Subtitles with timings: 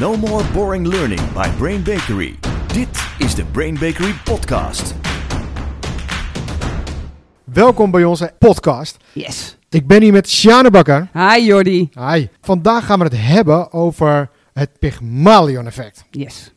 [0.00, 2.34] No more boring learning by Brain Bakery.
[2.66, 4.94] Dit is de Brain Bakery podcast.
[7.44, 8.96] Welkom bij onze podcast.
[9.12, 9.58] Yes.
[9.68, 11.08] Ik ben hier met Sjane Bakker.
[11.12, 11.88] Hi Jordi.
[11.98, 12.26] Hi.
[12.40, 16.04] Vandaag gaan we het hebben over het Pygmalion-effect.
[16.10, 16.52] Yes.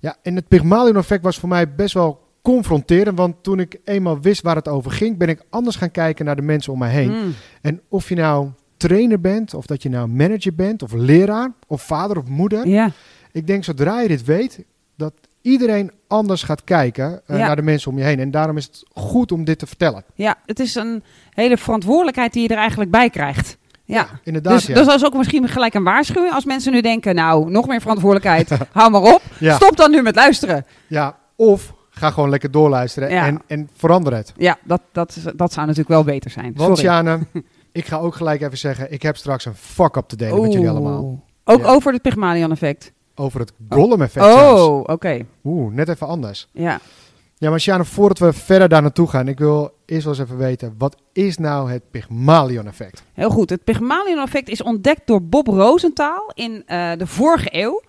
[0.00, 4.42] Ja, en het Pygmalion-effect was voor mij best wel confronterend, want toen ik eenmaal wist
[4.42, 7.10] waar het over ging, ben ik anders gaan kijken naar de mensen om mij heen.
[7.10, 7.34] Mm.
[7.62, 8.48] En of je nou
[8.80, 12.68] trainer bent, of dat je nou manager bent, of leraar, of vader of moeder.
[12.68, 12.90] Ja.
[13.32, 14.64] Ik denk zodra je dit weet,
[14.96, 15.12] dat
[15.42, 17.46] iedereen anders gaat kijken eh, Ja.
[17.46, 18.20] naar de mensen om je heen.
[18.20, 20.04] En daarom is het goed om dit te vertellen.
[20.14, 23.58] ja, het is een hele verantwoordelijkheid die je er eigenlijk bij krijgt.
[23.84, 24.08] Ja.
[24.24, 24.74] Inderdaad, Dus, ja.
[24.74, 26.34] dus dat is ook misschien gelijk een waarschuwing.
[26.34, 29.22] Als mensen nu denken, nou, nog meer verantwoordelijkheid, hou maar op.
[29.38, 29.54] Ja.
[29.54, 30.66] Stop dan nu met luisteren.
[30.86, 34.32] Ja, of ga gewoon lekker doorluisteren en, en verander het.
[34.36, 36.52] Ja, dat, dat, dat zou natuurlijk wel beter zijn.
[36.56, 37.18] Want Sorry.
[37.72, 40.68] ik ga ook gelijk even zeggen, ik heb straks een fuck-up te delen met jullie
[40.68, 41.24] allemaal.
[41.44, 41.66] Ook Ja.
[41.66, 42.92] over het Pygmalion-effect.
[43.14, 44.26] Over het Gollum-effect.
[44.26, 45.26] Oh, oké.
[45.44, 46.48] Oeh, net even anders.
[46.52, 46.80] Ja.
[47.36, 50.74] Ja, maar voordat we verder daar naartoe gaan, ik wil eerst wel eens even weten,
[50.78, 53.02] wat is nou het Pygmalion-effect?
[53.12, 53.50] Heel goed.
[53.50, 57.82] Het Pygmalion-effect is ontdekt door Bob Rosenthal in eh, de vorige eeuw.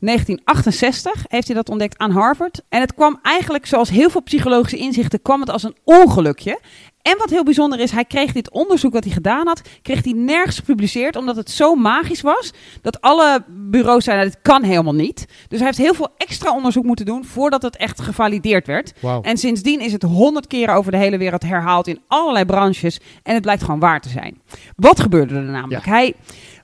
[0.00, 2.62] 1968 heeft hij dat ontdekt aan Harvard.
[2.68, 6.60] En het kwam eigenlijk, zoals heel veel psychologische inzichten, kwam het als een ongelukje.
[7.02, 10.12] En wat heel bijzonder is, hij kreeg dit onderzoek dat hij gedaan had, kreeg hij
[10.12, 15.26] nergens gepubliceerd, omdat het zo magisch was, dat alle bureaus zeiden, dit kan helemaal niet.
[15.48, 18.92] Dus hij heeft heel veel extra onderzoek moeten doen, voordat het echt gevalideerd werd.
[19.22, 23.00] En sindsdien is het honderd keren over de hele wereld herhaald in allerlei branches.
[23.22, 24.40] En het blijkt gewoon waar te zijn.
[24.76, 25.84] Wat gebeurde er namelijk?
[25.84, 26.14] Hij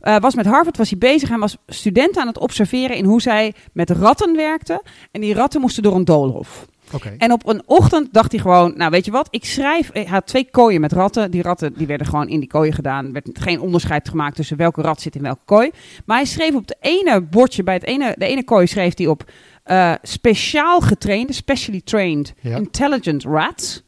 [0.05, 1.29] eh, was met Harvard was hij bezig.
[1.29, 4.83] Hij was studenten aan het observeren in hoe zij met ratten werkten.
[5.11, 6.67] En die ratten moesten door een doolhof.
[6.93, 7.15] Oké.
[7.19, 10.27] En op een ochtend dacht hij gewoon, nou weet je wat, ik schrijf, hij had
[10.27, 11.31] twee kooien met ratten.
[11.31, 13.07] Die ratten die werden gewoon in die kooien gedaan.
[13.07, 15.71] Er werd geen onderscheid gemaakt tussen welke rat zit in welke kooi.
[16.07, 19.07] Maar hij schreef op het ene bordje, bij het ene, de ene kooi schreef hij
[19.07, 19.31] op
[19.63, 22.57] eh, speciaal getrainde, specially trained, Ja.
[22.57, 23.83] intelligent rats.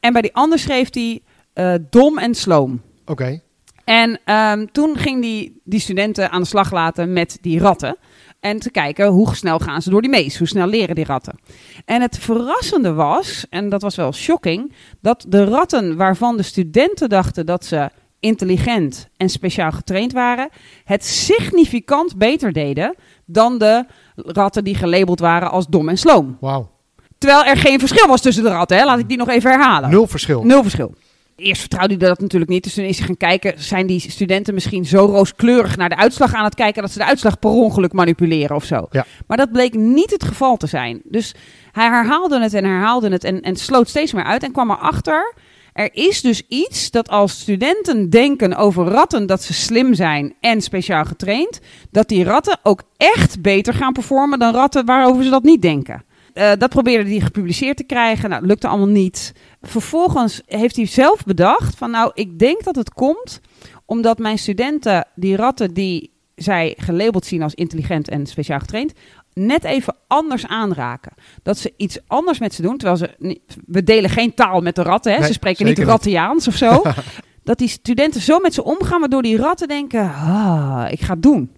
[0.00, 1.20] En bij die ander schreef hij
[1.52, 2.80] eh, dom en sloom.
[3.06, 3.40] Oké.
[3.86, 7.96] En ehm, toen ging die, die studenten aan de slag laten met die ratten.
[8.40, 10.38] En te kijken hoe snel gaan ze door die mees.
[10.38, 11.38] Hoe snel leren die ratten.
[11.84, 17.08] En het verrassende was, en dat was wel shocking, dat de ratten waarvan de studenten
[17.08, 20.48] dachten dat ze intelligent en speciaal getraind waren,
[20.84, 26.36] het significant beter deden dan de ratten die gelabeld waren als dom en sloom.
[26.40, 26.70] Wauw.
[27.18, 28.84] Terwijl er geen verschil was tussen de ratten, hè?
[28.84, 29.90] laat ik die nog even herhalen.
[29.90, 30.44] Nul verschil.
[30.44, 30.94] Nul verschil.
[31.36, 32.62] Eerst vertrouwde hij dat natuurlijk niet.
[32.64, 36.34] Dus toen is hij gaan kijken, zijn die studenten misschien zo rooskleurig naar de uitslag
[36.34, 38.86] aan het kijken dat ze de uitslag per ongeluk manipuleren of zo.
[38.90, 39.06] Ja.
[39.26, 41.00] Maar dat bleek niet het geval te zijn.
[41.04, 41.34] Dus
[41.72, 45.34] hij herhaalde het en herhaalde het en, en sloot steeds meer uit en kwam erachter.
[45.72, 50.60] Er is dus iets dat als studenten denken over ratten dat ze slim zijn en
[50.60, 51.60] speciaal getraind,
[51.90, 56.04] dat die ratten ook echt beter gaan performen dan ratten waarover ze dat niet denken.
[56.36, 58.30] Eh, dat probeerde hij gepubliceerd te krijgen.
[58.30, 59.32] Nou, lukte allemaal niet.
[59.62, 63.40] Vervolgens heeft hij zelf bedacht van nou, ik denk dat het komt
[63.84, 68.92] omdat mijn studenten die ratten die zij gelabeld zien als intelligent en speciaal getraind,
[69.32, 71.12] net even anders aanraken.
[71.42, 74.82] Dat ze iets anders met ze doen, terwijl ze we delen geen taal met de
[74.82, 75.18] ratten, hè?
[75.18, 75.78] Nee, ze spreken niet.
[75.78, 76.82] Rattiaans of zo.
[77.44, 81.22] dat die studenten zo met ze omgaan, waardoor die ratten denken, ah, ik ga het
[81.22, 81.50] doen.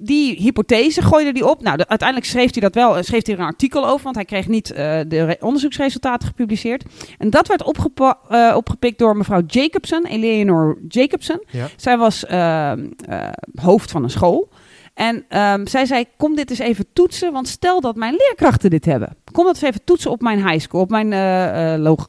[0.00, 1.62] Die hypothese gooide hij op.
[1.62, 2.96] Nou, de- uiteindelijk schreef hij dat wel.
[2.96, 6.28] eh, Schreef hij er een artikel over, want hij kreeg niet eh, de re- onderzoeksresultaten
[6.28, 6.84] gepubliceerd.
[7.18, 11.42] En dat werd eh, opgepikt door mevrouw Jacobson, Eleanor Jacobson.
[11.50, 11.66] Ja.
[11.76, 14.48] Zij was ehm, eh, hoofd van een school.
[14.94, 18.84] En ehm, zij zei: Kom dit eens even toetsen, want stel dat mijn leerkrachten dit
[18.84, 19.16] hebben.
[19.32, 21.08] Kom dat eens even toetsen op mijn high school, op mijn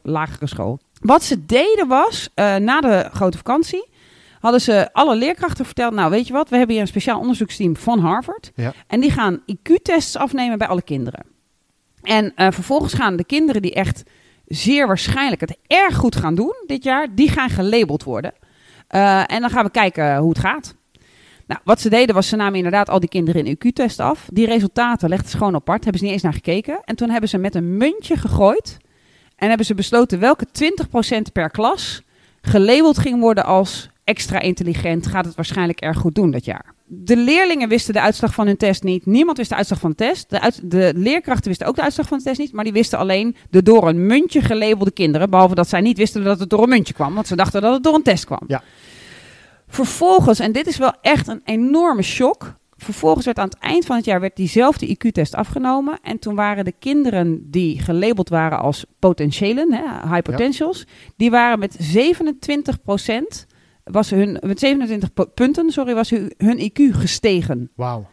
[0.03, 0.79] lagere school.
[1.01, 3.87] Wat ze deden was, na de grote vakantie,
[4.39, 7.75] hadden ze alle leerkrachten verteld: Nou, weet je wat, we hebben hier een speciaal onderzoeksteam
[7.75, 8.51] van Harvard.
[8.55, 8.73] Ja.
[8.87, 11.25] En die gaan IQ-tests afnemen bij alle kinderen.
[12.01, 14.03] En eh, vervolgens gaan de kinderen die echt
[14.45, 18.33] zeer waarschijnlijk het erg goed gaan doen dit jaar, die gaan gelabeld worden.
[18.87, 20.75] Eh, en dan gaan we kijken hoe het gaat.
[21.47, 24.27] Nou, wat ze deden was, ze namen inderdaad al die kinderen in IQ-test af.
[24.33, 26.81] Die resultaten legden ze gewoon apart, hebben ze niet eens naar gekeken.
[26.83, 28.77] En toen hebben ze met een muntje gegooid.
[29.35, 32.03] En hebben ze besloten welke 20% per klas
[32.41, 35.07] gelabeld ging worden als extra intelligent.
[35.07, 36.73] Gaat het waarschijnlijk erg goed doen dat jaar.
[36.85, 39.05] De leerlingen wisten de uitslag van hun test niet.
[39.05, 40.29] Niemand wist de uitslag van de test.
[40.29, 42.53] De, uit- de leerkrachten wisten ook de uitslag van de test niet.
[42.53, 45.29] Maar die wisten alleen de door een muntje gelabelde kinderen.
[45.29, 47.13] Behalve dat zij niet wisten dat het door een muntje kwam.
[47.13, 48.41] Want ze dachten dat het door een test kwam.
[48.47, 48.63] Ja.
[49.67, 52.57] Vervolgens, en dit is wel echt een enorme shock.
[52.77, 55.99] Vervolgens werd aan het eind van het jaar werd diezelfde IQ-test afgenomen.
[56.01, 60.85] En toen waren de kinderen die gelabeld waren als potentiëlen, hè, high potentials,
[61.17, 62.81] die waren met 27
[63.91, 67.71] was hun, met 27 pu- punten sorry, was hun, hun IQ gestegen.
[67.75, 68.07] Wauw.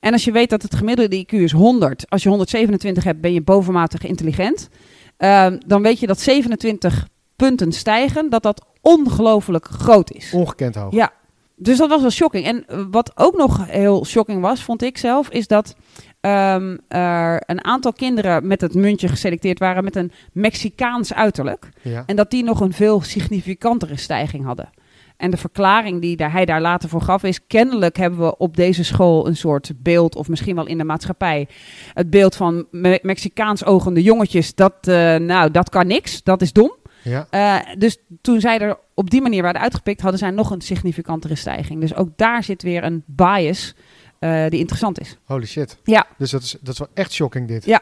[0.00, 3.32] En als je weet dat het gemiddelde IQ is 100, als je 127 hebt, ben
[3.32, 4.68] je bovenmatig intelligent.
[5.16, 10.32] Ehm, dan weet je dat 27 punten stijgen, dat dat ongelooflijk groot is.
[10.32, 10.92] Ongekend hoog.
[10.92, 11.12] Ja,
[11.56, 12.44] dus dat was wel shocking.
[12.44, 15.74] En eh, wat ook nog heel shocking was, vond ik zelf, is dat
[16.20, 21.68] ehm, er een aantal kinderen met het muntje geselecteerd waren met een Mexicaans uiterlijk.
[21.82, 22.02] Ja.
[22.06, 24.70] En dat die nog een veel significantere stijging hadden.
[25.16, 27.46] En de verklaring die hij daar later voor gaf is...
[27.46, 30.16] kennelijk hebben we op deze school een soort beeld...
[30.16, 31.48] of misschien wel in de maatschappij...
[31.94, 34.54] het beeld van Me- Mexicaans ogende jongetjes...
[34.54, 36.76] dat, eh, nou, dat kan niks, dat is dom.
[37.02, 37.26] Ja.
[37.30, 40.00] Eh, dus toen zij er op die manier werden uitgepikt...
[40.00, 41.80] hadden zij nog een significantere stijging.
[41.80, 43.74] Dus ook daar zit weer een bias
[44.18, 45.16] eh, die interessant is.
[45.24, 45.78] Holy shit.
[45.84, 46.06] Ja.
[46.18, 47.64] Dus dat is, dat is wel echt shocking dit.
[47.64, 47.80] Ja.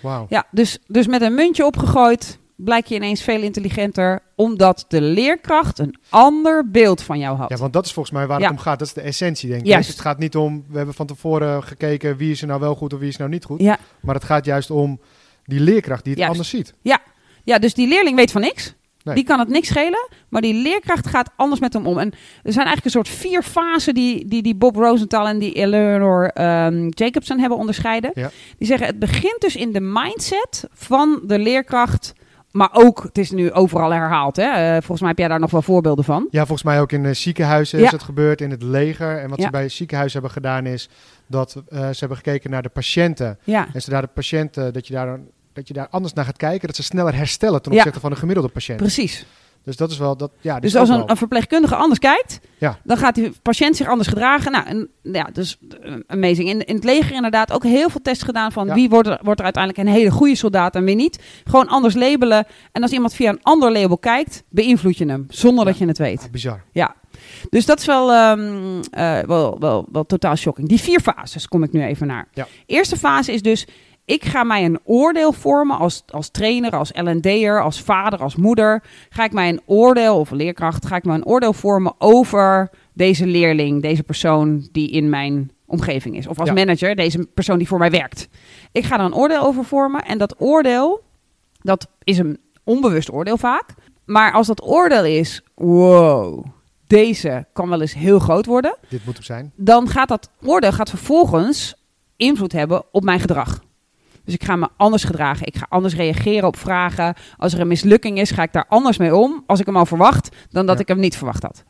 [0.00, 0.26] Wauw.
[0.28, 2.38] Ja, dus, dus met een muntje opgegooid...
[2.56, 4.22] blijk je ineens veel intelligenter...
[4.34, 7.48] omdat de leerkracht een ander beeld van jou had.
[7.50, 8.44] Ja, want dat is volgens mij waar Ja.
[8.46, 8.78] het om gaat.
[8.78, 9.66] Dat is de essentie, denk ik.
[9.66, 9.86] Juist.
[9.86, 12.74] Dus het gaat niet om, we hebben van tevoren gekeken wie is er nou wel
[12.74, 13.60] goed of wie is er nou niet goed.
[13.60, 13.78] ja.
[14.00, 15.00] Maar het gaat juist om
[15.44, 16.32] die leerkracht die het Juist.
[16.38, 16.74] anders ziet.
[17.44, 18.74] Ja, dus die leerling weet van niks.
[19.02, 19.14] Nee.
[19.14, 21.98] Die kan het niks schelen, maar die leerkracht gaat anders met hem om.
[21.98, 22.10] En
[22.42, 26.26] er zijn eigenlijk een soort vier fasen die, die, die Bob Rosenthal en die Eleanor
[26.28, 28.10] ehm, Jacobson hebben onderscheiden.
[28.14, 28.30] Ja.
[28.58, 32.12] Die zeggen het begint dus in de mindset van de leerkracht.
[32.56, 34.36] Maar ook, het is nu overal herhaald.
[34.36, 34.42] Hè?
[34.50, 36.26] Eh, volgens mij heb jij daar nog wel voorbeelden van.
[36.30, 37.84] Ja, volgens mij ook in eh, ziekenhuizen Ja.
[37.84, 39.18] is het gebeurd, in het leger.
[39.18, 39.44] En wat Ja.
[39.44, 40.88] ze bij het ziekenhuis hebben gedaan is
[41.26, 43.38] dat eh, ze hebben gekeken naar de patiënten.
[43.44, 45.18] Ja, En zodra de patiënten, dat je daar,
[45.52, 48.16] dat je daar anders naar gaat kijken, dat ze sneller herstellen ten opzichte van de
[48.16, 48.78] gemiddelde patiënt.
[48.78, 49.26] precies.
[49.66, 52.78] Dus dat is wel, dat, ja, Dus als een, verpleegkundige anders kijkt, Ja.
[52.84, 54.52] dan gaat die patiënt zich anders gedragen.
[54.52, 56.48] Nou, en, ja, dus eh, amazing.
[56.48, 58.74] In, in het leger inderdaad ook heel veel tests gedaan van Ja.
[58.74, 61.22] wie wordt er, wordt er uiteindelijk een hele goede soldaat en wie niet.
[61.44, 62.46] Gewoon anders labelen.
[62.72, 65.70] En als iemand via een ander label kijkt, beïnvloed je hem zonder Ja.
[65.70, 66.22] dat je het weet.
[66.22, 66.62] Ah, bizar.
[66.72, 66.94] Ja.
[67.50, 70.68] Dus dat is wel, ehm, eh, wel, wel, wel totaal shocking.
[70.68, 72.28] Die vier fases kom ik nu even naar.
[72.32, 72.46] Ja.
[72.66, 73.66] Eerste fase is dus,
[74.06, 78.82] ik ga mij een oordeel vormen als, als trainer, als L&D'er, als vader, als moeder.
[79.08, 83.26] Ga ik mij een oordeel, of leerkracht, ga ik mij een oordeel vormen over deze
[83.26, 86.26] leerling, deze persoon die in mijn omgeving is.
[86.26, 86.54] Of als Ja.
[86.54, 88.28] manager, deze persoon die voor mij werkt.
[88.72, 91.02] Ik ga er een oordeel over vormen en dat oordeel,
[91.60, 93.64] dat is een onbewust oordeel vaak.
[94.04, 96.44] Maar als dat oordeel is, wow,
[96.86, 99.52] deze kan wel eens heel groot worden, Dit moet hem zijn.
[99.56, 101.74] dan gaat dat oordeel gaat vervolgens
[102.16, 103.64] invloed hebben op mijn gedrag.
[104.26, 105.46] Dus ik ga me anders gedragen.
[105.46, 107.14] Ik ga anders reageren op vragen.
[107.36, 109.44] Als er een mislukking is, ga ik daar anders mee om.
[109.46, 110.80] Als ik hem al verwacht, dan dat Ja.
[110.82, 111.64] ik hem niet verwacht had.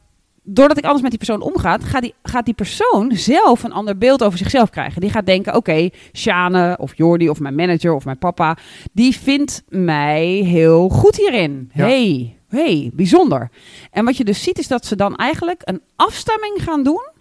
[0.48, 3.98] Doordat ik anders met die persoon omga, gaat die, gaat die persoon zelf een ander
[3.98, 5.00] beeld over zichzelf krijgen.
[5.00, 8.56] Die gaat denken, oké, Shane of Jordi of mijn manager of mijn papa,
[8.92, 11.70] die vindt mij heel goed hierin.
[11.74, 11.84] Ja.
[11.84, 13.50] hey, hey, bijzonder.
[13.90, 17.14] En wat je dus ziet is dat ze dan eigenlijk een afstemming gaan doen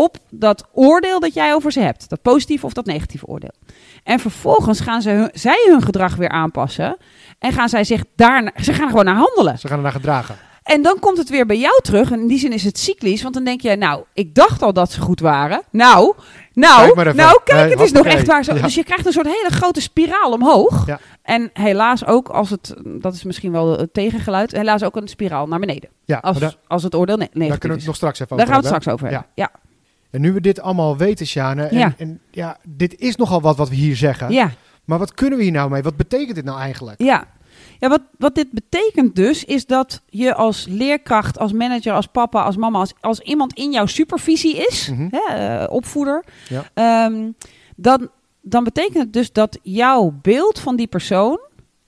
[0.00, 2.08] op dat oordeel dat jij over ze hebt.
[2.08, 3.52] Dat positieve of dat negatieve oordeel.
[4.04, 6.96] En vervolgens gaan ze hun, zij hun gedrag weer aanpassen.
[7.38, 9.58] En gaan zij zich daar, ze gaan er gewoon naar handelen.
[9.58, 10.36] Ze gaan ernaar gedragen.
[10.62, 12.10] En dan komt het weer bij jou terug.
[12.10, 13.22] En in die zin is het cyclisch.
[13.22, 15.62] Want dan denk je, nou, ik dacht al dat ze goed waren.
[15.70, 16.14] Nou,
[16.52, 18.54] nou, Kijk nou, kijk, Nee, het is nog echt waar zo.
[18.54, 18.62] Ja.
[18.62, 20.86] Dus je krijgt een soort hele grote spiraal omhoog.
[20.86, 20.98] Ja.
[21.22, 25.46] En helaas ook, als het, dat is misschien wel het tegengeluid, helaas ook een spiraal
[25.46, 25.90] naar beneden.
[26.04, 27.88] Ja, Als, daar, als het oordeel ne negatief daar kunnen we is.
[27.88, 29.12] het nog straks even Daar over gaan we het straks over Ja.
[29.16, 29.32] hebben.
[29.34, 29.50] Ja.
[30.10, 31.94] En nu we dit allemaal weten, Sjane, en, Ja.
[31.98, 34.32] en ja, dit is nogal wat wat we hier zeggen.
[34.32, 34.50] Ja.
[34.84, 35.82] Maar wat kunnen we hier nou mee?
[35.82, 37.02] Wat betekent dit nou eigenlijk?
[37.02, 37.24] Ja,
[37.78, 42.42] ja wat, wat dit betekent dus, is dat je als leerkracht, als manager, als papa,
[42.42, 45.08] als mama, als, als iemand in jouw supervisie is, Mhm.
[45.10, 46.64] hè, eh, opvoeder, Ja.
[46.74, 47.30] ehm,
[47.76, 48.08] dan,
[48.42, 51.40] dan betekent het dus dat jouw beeld van die persoon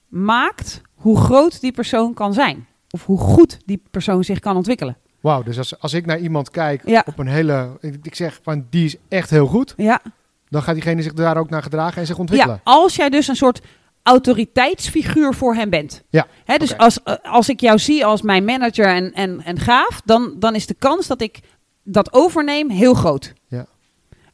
[0.08, 2.66] maakt hoe groot die persoon kan zijn.
[2.90, 4.96] Of hoe goed die persoon zich kan ontwikkelen.
[5.22, 7.02] Wauw, dus als, als ik naar iemand kijk Ja.
[7.06, 7.76] op een hele...
[7.80, 9.74] Ik, ik zeg van, die is echt heel goed.
[9.76, 10.00] Ja,
[10.48, 12.60] Dan gaat diegene zich daar ook naar gedragen en zich ja ontwikkelen.
[12.64, 13.60] als jij dus een soort
[14.02, 16.02] autoriteitsfiguur voor hem bent.
[16.10, 20.00] Ja, Hè, dus als, als ik jou zie als mijn manager en, en, en gaaf,
[20.04, 21.40] dan, dan is de kans dat ik
[21.82, 23.32] dat overneem heel groot.
[23.46, 23.66] Ja.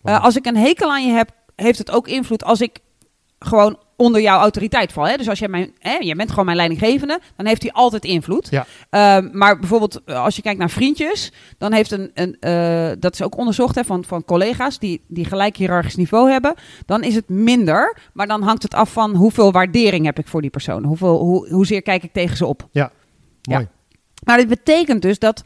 [0.03, 2.79] Eh, als ik een hekel aan je heb, heeft het ook invloed als ik
[3.39, 5.07] gewoon onder jouw autoriteit val.
[5.07, 5.17] Hè?
[5.17, 8.49] Dus als jij mijn, hè, jij bent gewoon mijn leidinggevende, dan heeft hij altijd invloed.
[8.51, 8.67] Ja.
[8.91, 13.13] Ehm, maar bijvoorbeeld eh, als je kijkt naar vriendjes, dan heeft een, een eh, dat
[13.13, 16.55] is ook onderzocht hè, van, van collega's die, die gelijk hiërarchisch niveau hebben,
[16.87, 17.97] dan is het minder.
[18.13, 20.85] Maar dan hangt het af van hoeveel waardering heb ik voor die persoon.
[20.85, 22.69] Hoeveel, hoe, hoezeer kijk ik tegen ze op.
[23.43, 23.69] Mooi.
[24.25, 25.43] Maar dit betekent dus dat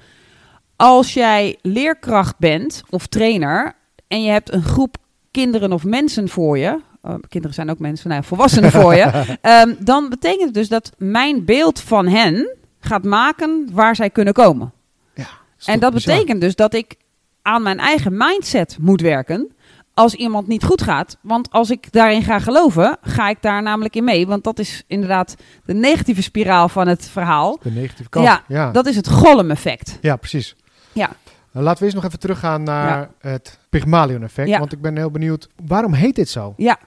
[0.77, 3.73] als jij leerkracht bent of trainer
[4.09, 4.97] en je hebt een groep
[5.31, 9.05] kinderen of mensen voor je, eh, kinderen zijn ook mensen, nou ja, volwassenen voor je,
[9.41, 14.33] ehm, dan betekent het dus dat mijn beeld van hen gaat maken waar zij kunnen
[14.35, 14.73] komen.
[15.59, 16.15] Is En dat bizar?
[16.15, 16.95] betekent dus dat ik
[17.43, 19.53] aan mijn eigen mindset moet werken.
[19.95, 21.17] als iemand niet goed gaat.
[21.21, 24.27] Want als ik daarin ga geloven, ga ik daar namelijk in mee.
[24.27, 27.59] Want dat is inderdaad de negatieve spiraal van het verhaal.
[27.63, 28.25] De negatieve kant.
[28.27, 29.99] Ja, Ja, Dat is het Gollum-effect.
[30.01, 30.57] ja precies.
[30.93, 31.11] Ja.
[31.53, 34.49] Nou, laten we eerst nog even teruggaan naar het Pygmalion-effect.
[34.49, 34.59] Ja.
[34.59, 36.55] Want ik ben heel benieuwd, waarom heet dit zo?
[36.57, 36.79] Ja,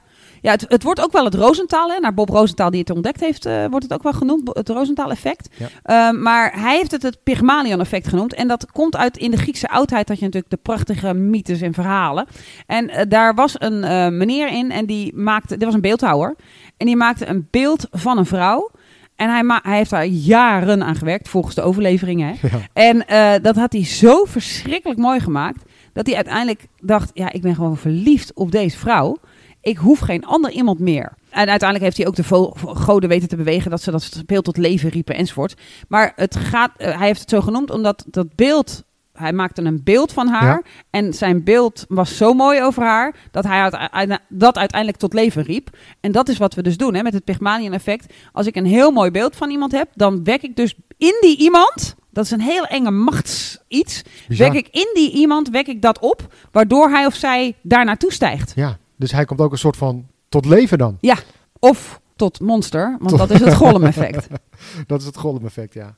[0.46, 3.20] ja het, het wordt ook wel het Rosenthal, hè, naar Bob Rosenthal die het ontdekt
[3.20, 5.50] heeft, eh, wordt het ook wel genoemd, het Rosenthal-effect.
[5.58, 5.68] Ja.
[5.84, 8.34] Ehm, maar hij heeft het het Pygmalion-effect genoemd.
[8.34, 11.74] En dat komt uit, in de Griekse oudheid had je natuurlijk de prachtige mythes en
[11.74, 12.26] verhalen.
[12.66, 16.36] En eh, daar was een eh, meneer in en die maakte, dit was een beeldhouwer.
[16.78, 18.72] En die maakte een beeld van een vrouw.
[19.16, 22.28] En hij, ma- hij heeft daar jaren aan gewerkt, volgens de overleveringen.
[22.28, 22.48] Hè.
[22.48, 22.60] Ja.
[22.74, 23.06] En
[23.42, 25.64] dat had hij zo verschrikkelijk mooi gemaakt.
[25.94, 29.18] Dat hij uiteindelijk dacht: ja, ik ben gewoon verliefd op deze vrouw.
[29.66, 31.14] Ik hoef geen ander iemand meer.
[31.30, 34.58] En uiteindelijk heeft hij ook de goden weten te bewegen dat ze dat beeld tot
[34.58, 35.56] leven riepen enzovoort.
[35.88, 38.84] Maar het gaat, eh, hij heeft het zo genoemd omdat dat beeld.
[39.14, 40.62] Hij maakte een beeld van haar.
[40.64, 40.72] Ja.
[40.90, 43.16] En zijn beeld was zo mooi over haar.
[43.32, 45.70] dat hij dat uiteindelijk tot leven riep.
[46.00, 48.14] En dat is wat we dus doen hè, met het Pygmalion-effect.
[48.32, 49.90] Als ik een heel mooi beeld van iemand heb.
[49.94, 51.96] dan wek ik dus in die iemand.
[52.12, 54.02] Dat is een heel enge machts iets.
[54.28, 54.52] Bizar.
[54.52, 58.14] Wek ik in die iemand, wek ik dat op, waardoor hij of zij daar naartoe
[58.14, 58.52] stijgt.
[58.56, 60.98] Ja, dus hij komt ook een soort van tot leven dan.
[61.02, 61.16] Ja,
[61.60, 64.28] of tot monster, want Tot- dat is het Gollum-effect.
[64.88, 65.96] Dat is het Gollum-effect, ja.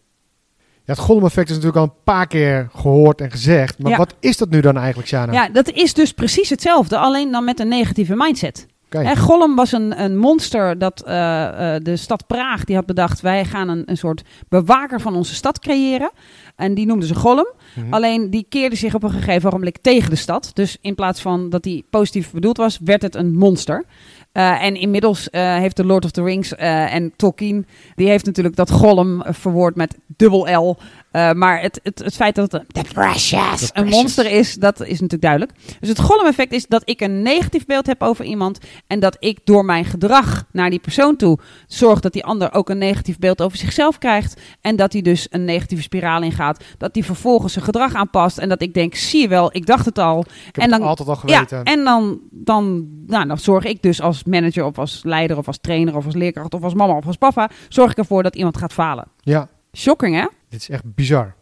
[0.84, 3.80] Ja, het Gollum-effect is natuurlijk al een paar keer gehoord en gezegd.
[3.80, 3.98] Maar Ja.
[3.98, 5.34] wat is dat nu dan eigenlijk, Shana?
[5.34, 8.66] Ja, dat is dus precies hetzelfde, alleen dan met een negatieve mindset.
[8.89, 13.22] Hè, Gollum was een, een monster dat eh, eh, de stad Praag die had bedacht...
[13.22, 16.12] wij gaan een, een soort bewaker van onze stad creëren.
[16.58, 17.54] En die noemden ze Gollum.
[17.76, 17.94] Mhm.
[17.94, 20.52] Alleen die keerde zich op een gegeven ogenblik tegen de stad.
[20.54, 23.86] Dus in plaats van dat hij positief bedoeld was, werd het een monster.
[24.32, 27.68] Eh, en inmiddels eh, heeft de Lord of the Rings eh, en Tolkien...
[27.96, 30.78] die heeft natuurlijk dat Gollum eh, verwoord met dubbel L...
[31.18, 34.54] Eh, maar het, het, het feit dat het een, the precious, The een monster is,
[34.54, 35.52] dat is natuurlijk duidelijk.
[35.80, 38.60] Dus het Gollum-effect is dat ik een negatief beeld heb over iemand.
[38.88, 42.70] En dat ik door mijn gedrag naar die persoon toe zorg dat die ander ook
[42.70, 44.42] een negatief beeld over zichzelf krijgt.
[44.62, 46.64] En dat hij dus een negatieve spiraal ingaat.
[46.78, 48.38] Dat hij vervolgens zijn gedrag aanpast.
[48.38, 50.20] En dat ik denk, zie je wel, ik dacht het al.
[50.20, 51.64] ik heb en het dan- altijd al Ja, geweten.
[51.64, 55.58] en dan, dan, nou, dan zorg ik dus als manager of als leider of als
[55.62, 57.50] trainer of als leerkracht of als mama of als papa...
[57.70, 59.06] zorg ik ervoor dat iemand gaat falen.
[59.22, 60.26] ja, Shocking, hè?
[60.50, 61.36] Dit is echt bizar.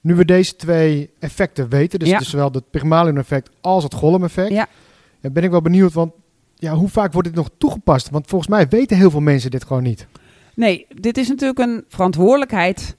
[0.00, 2.18] Nu we deze twee effecten weten, dus, Ja.
[2.18, 4.66] dus zowel het Pygmalion-effect als het Gollum-effect, Ja.
[5.20, 6.12] ben ik wel benieuwd, want
[6.54, 8.10] ja, hoe vaak wordt dit nog toegepast?
[8.10, 10.06] Want volgens mij weten heel veel mensen dit gewoon niet.
[10.54, 12.96] Nee, dit is natuurlijk een verantwoordelijkheid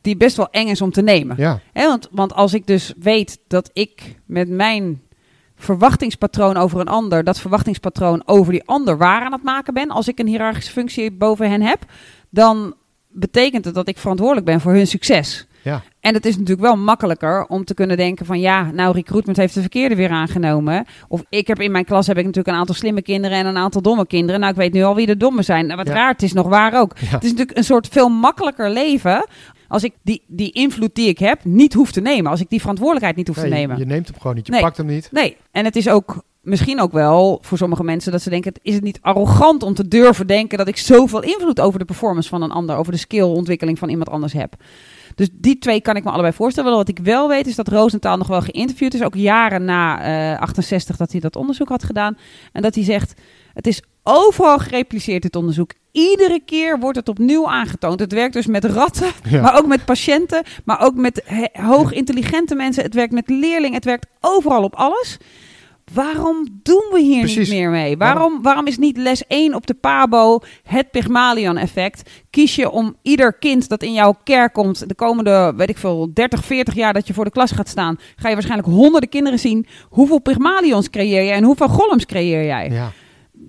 [0.00, 1.36] die best wel eng is om te nemen.
[1.38, 5.02] Ja, want, want als ik dus weet dat ik met mijn
[5.54, 10.08] verwachtingspatroon over een ander, dat verwachtingspatroon over die ander waar aan het maken ben, als
[10.08, 11.84] ik een hiërarchische functie boven hen heb,
[12.30, 12.74] dan
[13.12, 15.46] betekent het dat ik verantwoordelijk ben voor hun succes.
[15.62, 19.36] ja, En het is natuurlijk wel makkelijker om te kunnen denken van ja, nou recruitment
[19.38, 20.84] heeft de verkeerde weer aangenomen.
[21.08, 23.56] Of ik heb in mijn klas heb ik natuurlijk een aantal slimme kinderen en een
[23.56, 24.40] aantal domme kinderen.
[24.40, 25.64] Nou, ik weet nu al wie de domme zijn.
[25.66, 25.92] Nou, wat Ja.
[25.94, 26.92] raar, het is nog waar ook.
[26.98, 27.06] ja.
[27.06, 29.26] Het is natuurlijk een soort veel makkelijker leven
[29.68, 32.30] als ik die, die invloed die ik heb niet hoef te nemen.
[32.30, 33.78] Als ik die verantwoordelijkheid niet hoef Nee, te nemen.
[33.78, 34.60] Je neemt hem gewoon niet, je Nee.
[34.60, 35.08] pakt hem niet.
[35.12, 38.74] Nee, en het is ook misschien ook wel voor sommige mensen dat ze denken: is
[38.74, 42.42] het niet arrogant om te durven denken dat ik zoveel invloed over de performance van
[42.42, 44.54] een ander, over de skillontwikkeling van iemand anders heb?
[45.14, 46.72] Dus die twee kan ik me allebei voorstellen.
[46.72, 50.00] Wat ik wel weet is dat Rosenthal nog wel geïnterviewd is, ook jaren na
[50.34, 52.16] eh 68 dat hij dat onderzoek had gedaan.
[52.52, 53.20] En dat hij zegt:
[53.54, 55.72] het is overal gerepliceerd, dit onderzoek.
[55.92, 58.00] Iedere keer wordt het opnieuw aangetoond.
[58.00, 59.40] Het werkt dus met ratten, Ja.
[59.40, 62.82] maar ook met patiënten, maar ook met he- hoog intelligente mensen.
[62.82, 65.16] Het werkt met leerlingen, het werkt overal op alles.
[65.92, 67.48] Waarom doen we hier Precies.
[67.48, 67.96] niet meer mee?
[67.96, 72.10] Waarom, waarom is niet les 1 op de PABO het Pygmalion-effect?
[72.30, 76.10] Kies je om ieder kind dat in jouw kerk komt, de komende, weet ik veel,
[76.14, 79.38] 30, 40 jaar dat je voor de klas gaat staan, ga je waarschijnlijk honderden kinderen
[79.38, 79.66] zien.
[79.88, 82.68] Hoeveel Pygmalions creëer jij en hoeveel Gollems creëer jij?
[82.70, 82.92] Ja.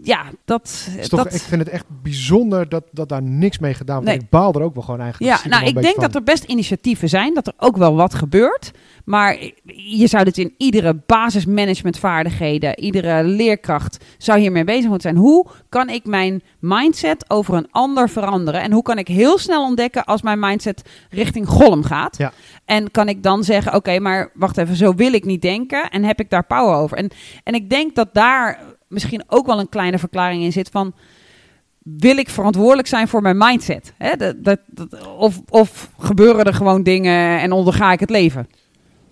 [0.03, 0.87] Ja, dat...
[0.97, 4.09] Is toch, dat ik vind het echt bijzonder dat, dat daar niks mee gedaan wordt.
[4.09, 4.19] Nee.
[4.19, 5.43] Ik baal er ook wel gewoon eigenlijk.
[5.43, 8.71] Ja, nou, ik denk dat er best initiatieven zijn, dat er ook wel wat gebeurt.
[9.05, 9.37] Maar
[9.75, 15.23] je zou dit in iedere basismanagementvaardigheden, iedere leerkracht zou hiermee bezig moeten zijn.
[15.23, 18.61] Hoe kan ik mijn mindset over een ander veranderen?
[18.61, 22.17] En hoe kan ik heel snel ontdekken als mijn mindset richting Gollum gaat?
[22.17, 22.31] Ja.
[22.65, 25.89] En kan ik dan zeggen, oké, maar wacht even, zo wil ik niet denken.
[25.89, 26.97] En heb ik daar power over?
[26.97, 27.09] En,
[27.43, 30.93] en ik denk dat daar misschien ook wel een kleine verklaring in zit van
[31.83, 33.93] wil ik verantwoordelijk zijn voor mijn mindset?
[33.97, 34.15] Hè?
[34.15, 38.47] Dat, dat, dat- of, of gebeuren er gewoon dingen en onderga ik het leven?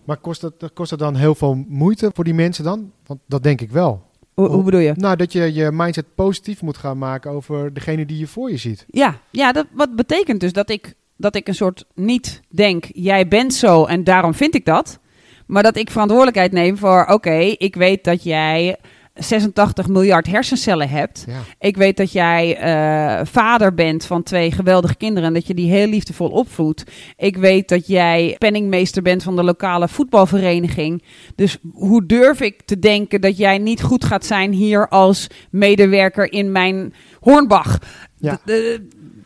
[0.09, 2.91] Maar kost het, kost het dan heel veel moeite voor die mensen dan?
[3.05, 4.01] Want dat denk ik wel.
[4.33, 4.93] Hoe, hoe bedoel je?
[4.95, 8.57] Nou, dat je je mindset positief moet gaan maken over degene die je voor je
[8.57, 8.85] ziet.
[8.87, 13.27] Ja, ja dat, wat betekent dus dat ik, dat ik een soort niet denk, jij
[13.27, 14.99] bent zo en daarom vind ik dat.
[15.45, 18.77] Maar dat ik verantwoordelijkheid neem voor, oké, ik weet dat jij
[19.19, 21.23] 86 miljard hersencellen hebt.
[21.27, 21.39] Ja.
[21.59, 25.71] Ik weet dat jij eh, vader bent van twee geweldige kinderen en dat je die
[25.71, 26.83] heel liefdevol opvoedt.
[27.17, 31.03] Ik weet dat jij penningmeester bent van de lokale voetbalvereniging.
[31.35, 36.31] Dus hoe durf ik te denken dat jij niet goed gaat zijn hier als medewerker
[36.31, 37.79] in mijn Hornbach?
[38.17, 38.39] Ja.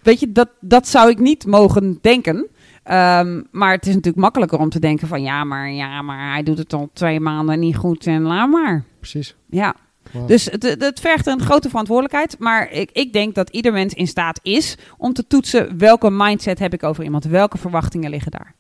[0.04, 2.48] Weet je, dat, dat zou ik niet mogen denken.
[2.84, 6.44] Ehm, maar het is natuurlijk makkelijker om te denken van ja, maar ja, maar hij
[6.44, 8.84] doet het al twee maanden niet goed en laat maar.
[9.00, 9.36] Precies.
[9.50, 9.76] Ja,
[10.14, 10.28] Wow.
[10.28, 12.36] dus het, het vergt een grote verantwoordelijkheid.
[12.40, 16.60] Maar ik, ik denk dat ieder mens in staat is om te toetsen welke mindset
[16.60, 17.24] heb ik over iemand.
[17.24, 18.56] Welke verwachtingen liggen daar.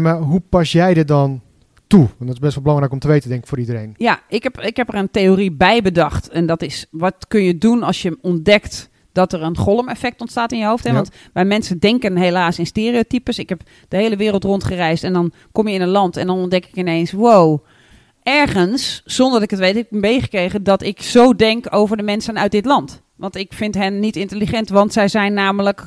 [0.00, 1.40] Maar hoe pas jij dit dan
[1.86, 2.00] toe?
[2.00, 3.94] Want dat is best wel belangrijk om te weten, denk ik, voor iedereen.
[3.96, 6.28] Ja, ik heb, ik heb er een theorie bij bedacht.
[6.28, 10.52] En dat is, wat kun je doen als je ontdekt dat er een golem-effect ontstaat
[10.52, 10.84] in je hoofd?
[10.84, 10.90] Hè?
[10.90, 10.96] Ja.
[10.96, 13.38] Want wij mensen denken helaas in stereotypes.
[13.38, 16.38] Ik heb de hele wereld rondgereisd en dan kom je in een land en dan
[16.38, 17.64] ontdek ik ineens, wow,
[18.26, 22.02] ergens, zonder dat ik het weet, heb ik meegekregen dat ik zo denk over de
[22.02, 23.02] mensen uit dit land.
[23.16, 25.86] Want ik vind hen niet intelligent, want zij zijn namelijk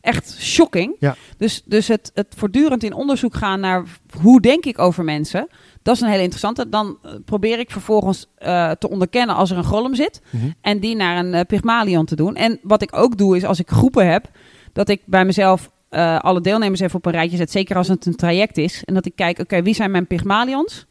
[0.00, 0.96] echt shocking.
[0.98, 1.16] Ja.
[1.36, 3.84] Dus, dus het, het voortdurend in onderzoek gaan naar
[4.20, 5.48] hoe denk ik over mensen,
[5.82, 6.68] dat is een hele interessante.
[6.68, 10.50] Dan eh, probeer ik vervolgens eh, te onderkennen als er een golem zit Mhm.
[10.60, 12.36] en die naar een eh, Pygmalion te doen.
[12.36, 14.30] En wat ik ook doe is als ik groepen heb,
[14.72, 15.70] dat ik bij mezelf
[16.18, 18.82] alle deelnemers even op een rijtje zet, zeker als het een traject is.
[18.84, 20.86] En dat ik kijk, oké, wie zijn mijn Pygmalions?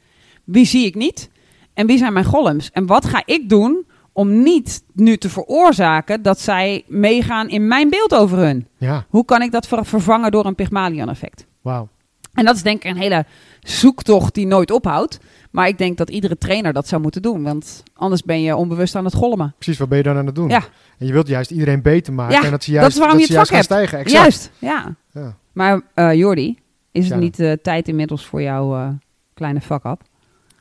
[0.51, 1.29] Wie zie ik niet?
[1.73, 2.69] En wie zijn mijn golems?
[2.71, 7.89] En wat ga ik doen om niet nu te veroorzaken dat zij meegaan in mijn
[7.89, 8.67] beeld over hun?
[8.77, 11.45] Ja, Hoe kan ik dat ver- vervangen door een Pygmalion-effect?
[11.61, 11.87] wauw.
[12.33, 13.25] En dat is denk ik een hele
[13.59, 15.19] zoektocht die nooit ophoudt.
[15.51, 17.43] Maar ik denk dat iedere trainer dat zou moeten doen.
[17.43, 19.53] Want anders ben je onbewust aan het golmen.
[19.57, 20.49] Precies, wat ben je dan aan het doen?
[20.49, 20.63] Ja.
[20.97, 22.35] En je wilt juist iedereen beter maken.
[22.35, 23.71] Ja, en dat ze dat juist, is waarom je het juist vak hebt.
[23.71, 23.97] stijgen.
[23.99, 24.21] Exact.
[24.21, 24.95] Juist, ja.
[25.21, 25.35] Ja.
[25.53, 26.57] Maar eh Jordi,
[26.91, 27.19] is het Ja.
[27.19, 28.87] niet eh, tijd inmiddels voor jouw eh,
[29.33, 30.01] kleine fuck-up?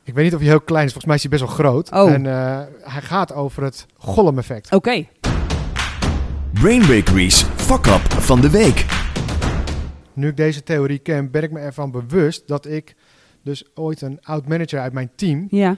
[0.09, 0.91] Ik weet niet of hij heel klein is.
[0.91, 1.91] Volgens mij is hij best wel groot.
[1.91, 2.11] Oh.
[2.11, 2.59] En eh,
[2.93, 4.71] hij gaat over het golem-effect.
[4.71, 5.05] Oké.
[6.53, 8.85] Brain Bakery's Fuck Up van de week.
[10.13, 12.95] Nu ik deze theorie ken, ben ik me ervan bewust dat ik
[13.43, 15.75] dus ooit een oud-manager uit mijn team, Ja.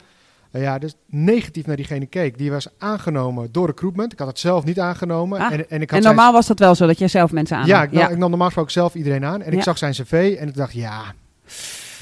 [0.50, 2.38] eh, ja, dus negatief naar diegene keek.
[2.38, 4.12] Die was aangenomen door recruitment.
[4.12, 5.40] Ik had het zelf niet aangenomen.
[5.40, 7.32] Ah, En, en ik had En zijn- normaal was dat wel zo, dat jij zelf
[7.32, 7.66] mensen aan.
[7.66, 9.42] Ja, ik, nam- ik nam normaal gesproken zelf iedereen aan.
[9.42, 11.02] En ik zag zijn cv en ik dacht, ja,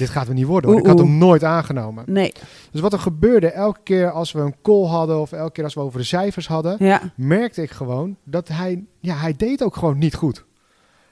[0.01, 0.69] dit gaat me niet worden.
[0.69, 2.03] Oeh, ik had hem nooit aangenomen.
[2.07, 2.31] Nee.
[2.71, 5.73] Dus wat er gebeurde, elke keer als we een call hadden of elke keer als
[5.73, 7.01] we over de cijfers hadden, Ja.
[7.15, 10.43] merkte ik gewoon dat hij, ja, hij deed ook gewoon niet goed.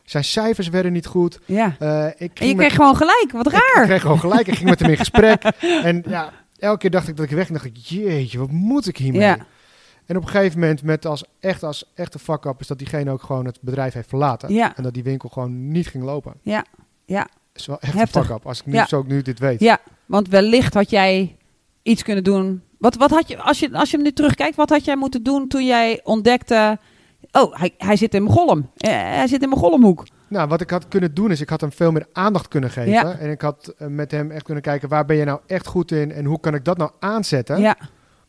[0.04, 1.40] Zijn cijfers werden niet goed.
[1.46, 1.76] ja.
[1.80, 3.30] Eh, ik En je met- kreeg gewoon gelijk.
[3.32, 3.86] Wat ik, ik raar.
[3.86, 4.48] kreeg gewoon gelijk.
[4.48, 5.44] Ik ging met hem in gesprek.
[5.84, 8.88] En ja, elke keer dacht ik dat ik weg en dacht ik, jeetje, wat moet
[8.88, 9.22] ik hiermee?
[9.22, 9.38] Ja.
[10.06, 13.22] En op een gegeven moment, met als echt als echte fuck-up, is dat diegene ook
[13.24, 14.54] gewoon het bedrijf heeft verlaten.
[14.54, 14.76] Ja.
[14.78, 16.34] En dat die winkel gewoon niet ging lopen.
[16.42, 16.66] Ja.
[17.06, 17.28] Ja.
[17.60, 18.22] Is wel echt Heftig.
[18.22, 18.46] een fuck-up.
[18.46, 18.86] Als ik nu, Ja.
[18.88, 19.60] zo ook nu dit weet.
[19.60, 21.38] Ja, want wellicht had jij
[21.84, 22.62] iets kunnen doen.
[22.78, 25.24] Wat, wat had je, als je, als je hem nu terugkijkt, wat had jij moeten
[25.24, 26.78] doen toen jij ontdekte...
[27.32, 28.70] Oh, hij, hij zit in mijn golem.
[28.78, 30.04] Eh, hij zit in mijn gollemhoek.
[30.28, 32.92] Nou, wat ik had kunnen doen is, ik had hem veel meer aandacht kunnen geven.
[32.92, 33.18] Ja.
[33.18, 35.92] En ik had eh, met hem echt kunnen kijken, waar ben je nou echt goed
[35.92, 36.12] in?
[36.12, 37.60] En hoe kan ik dat nou aanzetten?
[37.62, 37.78] Ja,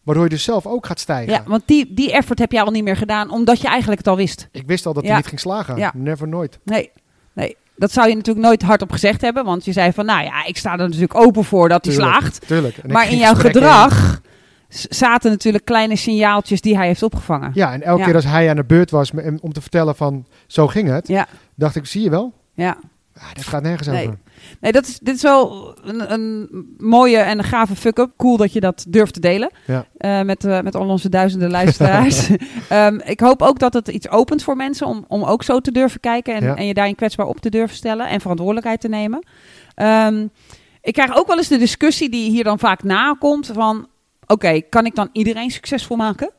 [0.03, 1.33] Waardoor je dus zelf ook gaat stijgen.
[1.33, 4.09] ja, want die, die effort heb je al niet meer gedaan, omdat je eigenlijk het
[4.09, 4.49] al wist.
[4.53, 5.09] Ik wist al dat Ja.
[5.09, 5.77] hij niet ging slagen.
[5.77, 5.93] Ja.
[5.97, 6.59] Never nooit.
[6.65, 6.91] Nee,
[7.33, 7.57] nee.
[7.81, 10.57] Dat zou je natuurlijk nooit hardop gezegd hebben, want je zei van, nou ja, ik
[10.57, 12.47] sta er natuurlijk open voor dat hij Tuurlijk, slaagt.
[12.47, 12.87] Tuurlijk.
[12.87, 14.21] Maar in jouw gedrag
[14.89, 17.51] zaten natuurlijk kleine signaaltjes die hij heeft opgevangen.
[17.55, 18.07] Ja, en elke Ja.
[18.07, 21.27] keer als hij aan de beurt was om te vertellen van, zo ging het, Ja,
[21.55, 22.33] dacht ik, zie je wel?
[22.55, 22.77] ja.
[23.17, 24.07] Ah, dit gaat nergens Nee.
[24.07, 24.19] over.
[24.61, 28.11] Nee, dat is, dit is wel een, een mooie en een gave fuck-up.
[28.17, 29.87] Cool dat je dat durft te delen Ja.
[29.97, 32.29] eh, met, eh, met al onze duizenden luisteraars.
[32.69, 35.73] Ehm, ik hoop ook dat het iets opent voor mensen om, om ook zo te
[35.73, 36.55] durven kijken en, Ja.
[36.57, 39.23] en je daarin kwetsbaar op te durven stellen en verantwoordelijkheid te nemen.
[39.75, 40.27] Ehm,
[40.83, 43.87] ik krijg ook wel eens de discussie die hier dan vaak nakomt van,
[44.27, 46.31] oké, kan ik dan iedereen succesvol maken?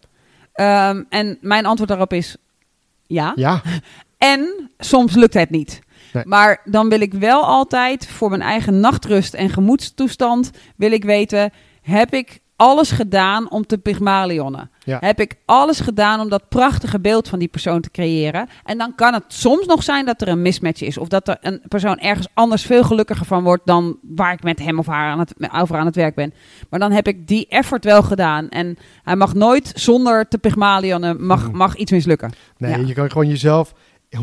[0.54, 2.36] Ehm, en mijn antwoord daarop is
[3.08, 3.32] ja.
[3.36, 3.62] Ja,
[4.18, 5.80] En soms lukt het niet.
[6.14, 6.24] Nee.
[6.26, 11.52] Maar dan wil ik wel altijd voor mijn eigen nachtrust en gemoedstoestand wil ik weten,
[11.82, 14.70] heb ik alles gedaan om te pygmalionnen?
[14.84, 14.98] Ja.
[15.02, 18.48] Heb ik alles gedaan om dat prachtige beeld van die persoon te creëren?
[18.64, 20.98] En dan kan het soms nog zijn dat er een mismatch is.
[20.98, 24.60] Of dat er een persoon ergens anders veel gelukkiger van wordt dan waar ik met
[24.60, 26.34] hem of haar aan het, over aan het werk ben.
[26.70, 28.50] Maar dan heb ik die effort wel gedaan.
[28.50, 31.58] En hij mag nooit zonder te pygmalionnen, mag, Mhm.
[31.58, 32.32] mag iets mislukken.
[32.58, 32.88] nee, Ja.
[32.88, 33.74] je kan gewoon jezelf
[34.18, 34.20] 100%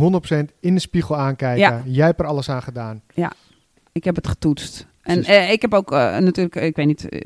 [0.61, 1.59] in de spiegel aankijken.
[1.61, 1.83] Ja.
[1.85, 3.03] Jij hebt er alles aan gedaan.
[3.93, 4.87] Ik heb het getoetst.
[5.03, 7.21] En eh, ik heb ook eh, natuurlijk, ik weet niet eh,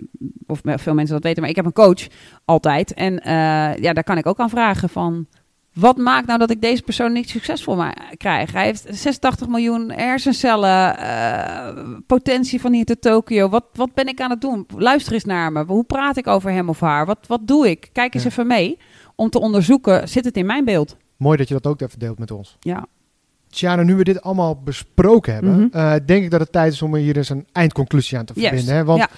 [0.46, 2.06] of veel mensen dat weten, maar ik heb een coach
[2.44, 2.94] altijd.
[2.94, 3.32] En eh,
[3.76, 5.26] ja, daar kan ik ook aan vragen van,
[5.72, 8.52] wat maakt nou dat ik deze persoon niet succesvol ma- krijg?
[8.52, 13.48] Hij heeft 86 miljoen hersencellen, eh, potentie van hier tot Tokio.
[13.48, 14.66] Wat, wat ben ik aan het doen?
[14.76, 15.64] Luister eens naar me.
[15.64, 17.06] Hoe praat ik over hem of haar?
[17.06, 17.88] Wat, wat doe ik?
[17.92, 18.28] Kijk eens Ja.
[18.30, 18.78] even mee
[19.16, 20.96] om te onderzoeken, zit het in mijn beeld?
[21.22, 22.56] Mooi dat je dat ook even deelt met ons.
[22.60, 22.86] Ja.
[23.48, 25.76] Tjana, nu we dit allemaal besproken hebben, Mhm.
[25.76, 28.74] eh, denk ik dat het tijd is om hier eens een eindconclusie aan te verbinden.
[28.74, 28.84] Hè?
[28.84, 29.08] Want ja.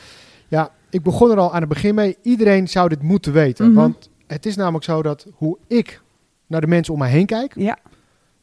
[0.49, 0.71] ja.
[0.91, 2.17] ik begon er al aan het begin mee.
[2.23, 3.67] Iedereen zou dit moeten weten.
[3.67, 3.75] Mhm.
[3.75, 6.03] Want het is namelijk zo dat hoe ik
[6.47, 7.79] naar de mensen om mij heen kijk, Ja.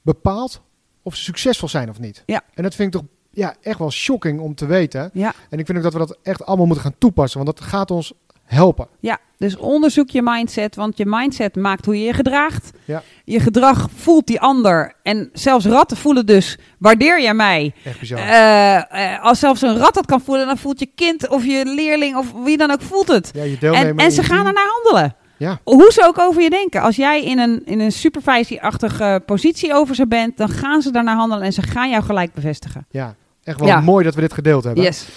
[0.01, 0.61] bepaalt
[1.03, 2.23] of ze succesvol zijn of niet.
[2.25, 2.41] Ja.
[2.53, 5.09] En dat vind ik toch ja, echt wel shocking om te weten.
[5.13, 5.33] Ja.
[5.49, 7.91] En ik vind ook dat we dat echt allemaal moeten gaan toepassen, want dat gaat
[7.91, 8.13] ons
[8.55, 8.87] helpen.
[8.99, 12.71] Ja, dus onderzoek je mindset, want je mindset maakt hoe je je gedraagt.
[12.85, 13.03] Ja.
[13.25, 14.93] Je gedrag voelt die ander.
[15.03, 17.73] En zelfs ratten voelen dus, waardeer jij mij?
[17.83, 18.19] Echt bizar.
[18.19, 21.65] Eh, eh, als zelfs een rat dat kan voelen, dan voelt je kind of je
[21.65, 23.31] leerling of wie dan ook voelt het.
[23.33, 25.15] ja, je En, en ze gaan ernaar handelen.
[25.37, 25.59] Ja.
[25.63, 26.81] Hoe ze ook over je denken.
[26.81, 31.15] Als jij in een, in een supervisieachtige positie over ze bent, dan gaan ze daarnaar
[31.15, 32.85] handelen en ze gaan jou gelijk bevestigen.
[32.89, 33.79] Ja, echt wel Ja.
[33.79, 34.83] mooi dat we dit gedeeld hebben.
[34.83, 35.07] Yes.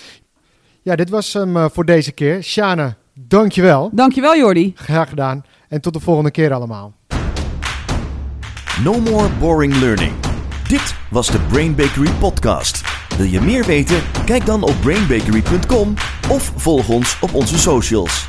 [0.83, 2.43] Ja, dit was hem eh, voor deze keer.
[2.43, 3.91] Shana, dankjewel.
[3.93, 4.73] Dankjewel Jordi.
[4.75, 5.45] Graag gedaan.
[5.69, 6.93] En tot de volgende keer allemaal.
[8.83, 10.13] No more boring learning.
[10.69, 12.83] Dit was de Brain Bakery podcast.
[13.17, 14.03] Wil je meer weten?
[14.25, 15.95] Kijk dan op brainbakery.com
[16.31, 18.29] of volg ons op onze socials.